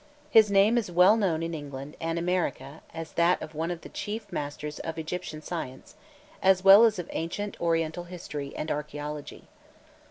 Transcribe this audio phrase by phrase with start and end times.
[0.31, 3.89] His name is well known in England and America as that of one of the
[3.89, 5.93] chief masters of Egyptian science
[6.41, 9.43] as well as of ancient Oriental history and archaeology.